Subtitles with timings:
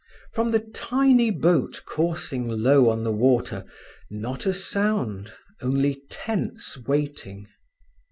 [0.33, 3.63] From the tiny boat coursing low on the water,
[4.09, 5.31] not a sound,
[5.61, 7.47] only tense waiting.